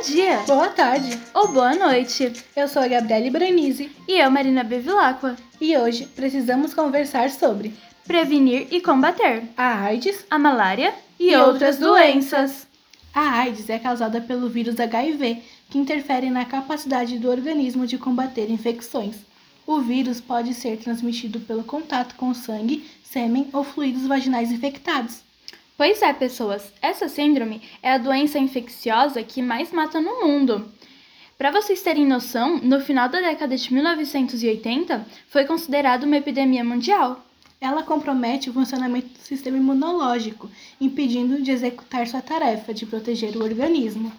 [0.00, 2.32] Bom dia, Boa tarde, ou boa noite.
[2.56, 5.36] eu sou a Gabriele Branise E eu, Marina Bevilacqua.
[5.60, 7.74] e hoje precisamos conversar sobre
[8.06, 10.24] Prevenir e combater a AIDS.
[10.30, 12.66] a malária e, E outras outras doenças.
[13.14, 18.50] A AIDS é causada pelo vírus HIV, que interfere na capacidade do organismo de combater
[18.50, 19.16] infecções.
[19.66, 25.18] O vírus pode ser transmitido pelo contato com sangue, sêmen ou fluidos vaginais infectados.
[25.80, 30.70] Pois é, pessoas, essa síndrome é a doença infecciosa que mais mata no mundo.
[31.38, 37.24] Para vocês terem noção, no final da década de 1980 foi considerada uma epidemia mundial.
[37.58, 43.42] Ela compromete o funcionamento do sistema imunológico, impedindo de executar sua tarefa de proteger o
[43.42, 44.12] organismo.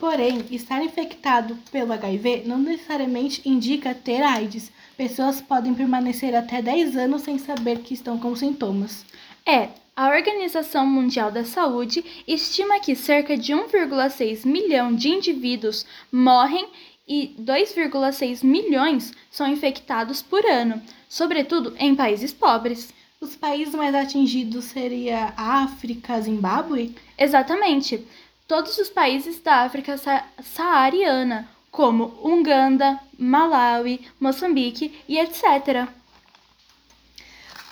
[0.00, 4.72] Porém, estar infectado pelo HIV não necessariamente indica ter AIDS.
[4.96, 9.04] Pessoas podem permanecer até 10 anos sem saber que estão com sintomas.
[9.46, 9.68] É,
[10.00, 16.66] a Organização Mundial da Saúde estima que cerca de 1,6 milhão de indivíduos morrem
[17.06, 22.94] e 2,6 milhões são infectados por ano, sobretudo em países pobres.
[23.20, 26.94] Os países mais atingidos seria África, Zimbábue?
[27.18, 28.02] Exatamente.
[28.48, 35.90] Todos os países da África sa saariana, como Uganda, Malawi, Moçambique e etc.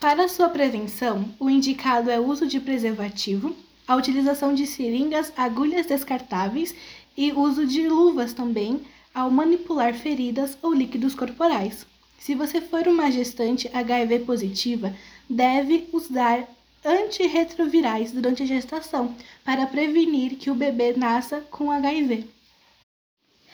[0.00, 5.86] Para sua prevenção, o indicado é o uso de preservativo, a utilização de seringas, agulhas
[5.86, 6.72] descartáveis
[7.16, 8.80] e uso de luvas também
[9.12, 11.84] ao manipular feridas ou líquidos corporais.
[12.16, 14.94] Se você for uma gestante HIV positiva,
[15.28, 16.46] deve usar
[16.84, 22.37] antirretrovirais durante a gestação para prevenir que o bebê nasça com HIV.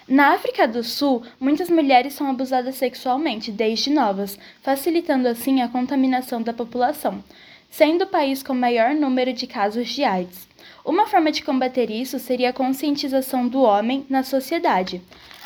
[0.07, 6.43] Na África do Sul, muitas mulheres são abusadas sexualmente desde novas, facilitando assim a contaminação
[6.43, 7.25] da população,
[7.71, 10.47] sendo o país com maior número de casos de AIDS.
[10.85, 15.01] Uma forma de combater isso seria a conscientização do homem na sociedade,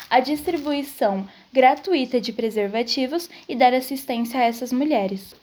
[0.09, 5.33] a distribuição gratuita de preservativos e dar assistência a essas mulheres.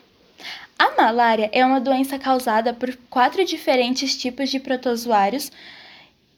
[0.78, 5.50] A malária é uma doença causada por quatro diferentes tipos de protozoários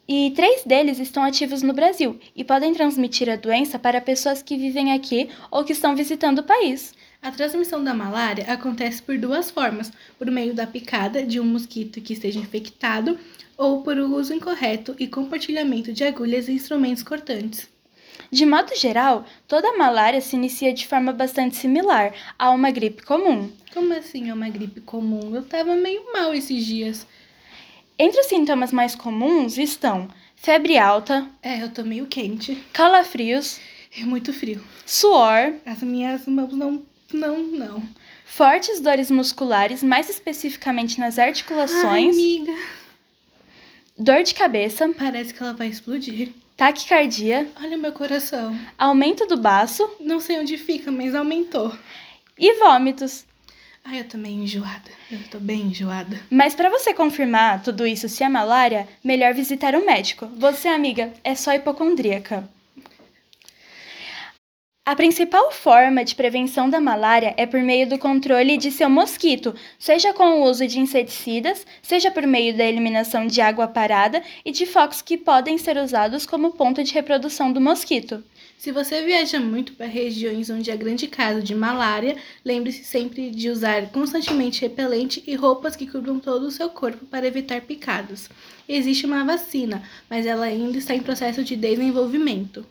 [0.09, 4.57] e três deles estão ativos no Brasil e podem transmitir a doença para pessoas que
[4.57, 6.95] vivem aqui ou que estão visitando o país.
[7.21, 12.01] A transmissão da malária acontece por duas formas: por meio da picada de um mosquito
[12.01, 13.19] que esteja infectado
[13.57, 17.69] ou por uso incorreto e compartilhamento de agulhas e instrumentos cortantes.
[18.31, 23.03] De modo geral, toda a malária se inicia de forma bastante similar a uma gripe
[23.03, 23.51] comum.
[23.75, 25.35] Como assim é uma gripe comum?
[25.35, 27.07] Eu tava meio mal esses dias.
[27.99, 32.57] Entre os sintomas mais comuns estão febre alta, É, eu tô meio quente.
[32.73, 33.59] calafrios,
[33.99, 34.63] É muito frio.
[34.87, 36.83] suor, As minhas mãos não.
[37.13, 37.83] Não, não.
[38.27, 42.53] fortes dores musculares, mais especificamente nas Ai, articulações, amiga.
[43.99, 46.33] dor de cabeça, Parece que ela vai explodir.
[46.55, 48.55] taquicardia, Olha meu coração.
[48.77, 51.75] aumento do baço Não sei onde fica, mas aumentou.
[52.39, 53.25] e vômitos.
[53.91, 54.91] Ai, eu tô meio enjoada.
[55.11, 56.21] Eu tô bem enjoada.
[56.29, 60.27] Mas para você confirmar tudo isso se é malária, melhor visitar um médico.
[60.37, 62.47] Você, amiga, é só hipocondríaca.
[64.85, 69.55] A principal forma de prevenção da malária é por meio do controle de seu mosquito,
[69.79, 74.51] seja com o uso de inseticidas, seja por meio da eliminação de água parada e
[74.51, 78.23] de focos que podem ser usados como ponto de reprodução do mosquito.
[78.59, 83.49] Se você viaja muito para regiões onde há grande caso de malária, lembre-se sempre de
[83.49, 88.29] usar constantemente repelente e roupas que cubram todo o seu corpo para evitar picados.
[88.69, 89.81] Existe uma vacina,
[90.11, 92.67] mas ela ainda está em processo de desenvolvimento.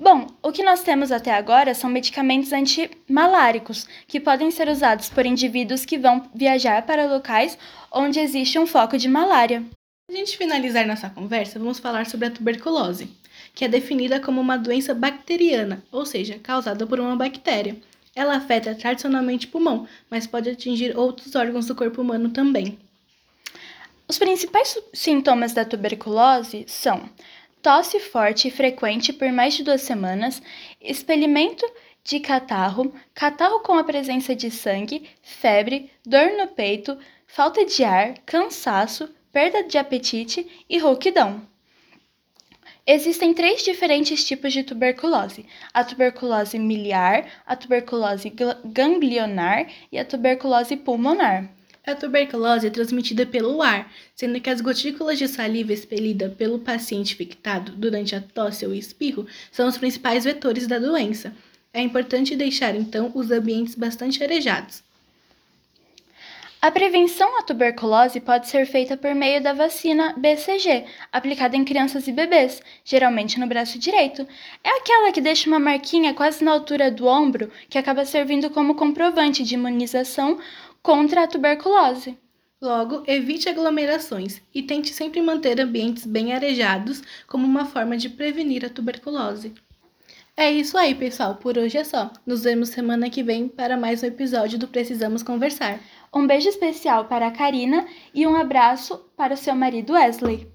[0.00, 5.26] Bom, o que nós temos até agora são medicamentos antimaláricos, que podem ser usados por
[5.26, 7.58] indivíduos que vão viajar para locais
[7.92, 9.62] onde existe um foco de malária.
[10.06, 13.10] Para a gente finalizar nossa conversa, vamos falar sobre a tuberculose,
[13.54, 17.76] que é definida como uma doença bacteriana, ou seja, causada por uma bactéria.
[18.14, 22.78] Ela afeta tradicionalmente o pulmão, mas pode atingir outros órgãos do corpo humano também.
[24.08, 27.08] Os principais sintomas da tuberculose são
[27.62, 30.42] tosse forte e frequente por mais de duas semanas,
[30.80, 31.64] expelimento
[32.02, 38.14] de catarro, catarro com a presença de sangue, febre, dor no peito, falta de ar,
[38.26, 41.42] cansaço, perda de apetite e rouquidão.
[42.86, 50.04] Existem três diferentes tipos de tuberculose: a tuberculose miliar, a tuberculose gl- ganglionar e a
[50.04, 51.48] tuberculose pulmonar.
[51.86, 57.14] A tuberculose é transmitida pelo ar, sendo que as gotículas de saliva expelida pelo paciente
[57.14, 61.34] infectado durante a tosse ou espirro são os principais vetores da doença.
[61.72, 64.82] É importante deixar então os ambientes bastante arejados.
[66.62, 72.06] A prevenção à tuberculose pode ser feita por meio da vacina BCG, aplicada em crianças
[72.06, 74.28] e bebês, geralmente no braço direito.
[74.62, 78.74] É aquela que deixa uma marquinha quase na altura do ombro, que acaba servindo como
[78.74, 80.38] comprovante de imunização
[80.82, 82.18] contra a tuberculose.
[82.60, 88.66] Logo, evite aglomerações e tente sempre manter ambientes bem arejados como uma forma de prevenir
[88.66, 89.54] a tuberculose.
[90.36, 91.34] É isso aí, pessoal.
[91.34, 92.10] Por hoje é só.
[92.24, 95.78] Nos vemos semana que vem para mais um episódio do Precisamos Conversar.
[96.12, 100.50] Um beijo especial para a Karina e um abraço para o seu marido Wesley.